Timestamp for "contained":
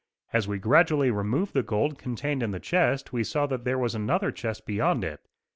1.99-2.41